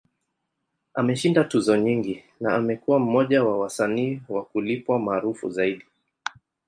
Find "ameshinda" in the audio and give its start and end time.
0.93-1.43